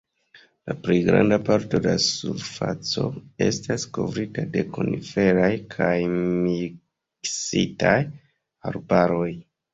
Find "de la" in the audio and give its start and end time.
1.87-2.01